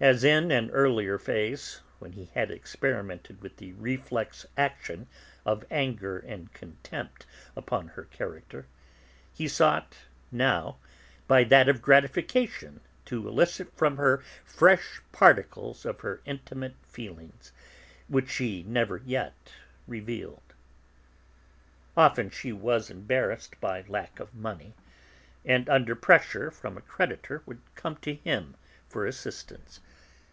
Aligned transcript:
As 0.00 0.22
in 0.22 0.52
an 0.52 0.70
earlier 0.70 1.18
phase, 1.18 1.80
when 1.98 2.12
he 2.12 2.26
had 2.26 2.52
experimented 2.52 3.42
with 3.42 3.56
the 3.56 3.72
reflex 3.72 4.46
action 4.56 5.08
of 5.44 5.64
anger 5.72 6.20
and 6.20 6.52
contempt 6.52 7.26
upon 7.56 7.88
her 7.88 8.04
character, 8.04 8.68
he 9.32 9.48
sought 9.48 9.96
now 10.30 10.76
by 11.26 11.42
that 11.42 11.68
of 11.68 11.82
gratification 11.82 12.80
to 13.06 13.26
elicit 13.26 13.74
from 13.76 13.96
her 13.96 14.22
fresh 14.44 15.00
particles 15.10 15.84
of 15.84 15.98
her 16.02 16.20
intimate 16.24 16.76
feelings, 16.86 17.50
which 18.06 18.30
she 18.30 18.58
had 18.58 18.68
never 18.68 18.98
yet 19.04 19.50
revealed. 19.88 20.54
Often 21.96 22.30
she 22.30 22.52
was 22.52 22.88
embarrassed 22.88 23.60
by 23.60 23.82
lack 23.88 24.20
of 24.20 24.32
money, 24.32 24.74
and 25.44 25.68
under 25.68 25.96
pressure 25.96 26.52
from 26.52 26.76
a 26.76 26.80
creditor 26.82 27.42
would 27.46 27.62
come 27.74 27.96
to 27.96 28.14
him 28.14 28.54
for 28.88 29.04
assistance. 29.04 29.80